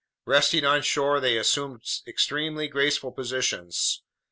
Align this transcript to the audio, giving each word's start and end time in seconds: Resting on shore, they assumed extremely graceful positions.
Resting 0.25 0.65
on 0.65 0.81
shore, 0.81 1.19
they 1.19 1.37
assumed 1.37 1.83
extremely 2.07 2.67
graceful 2.67 3.11
positions. 3.11 4.01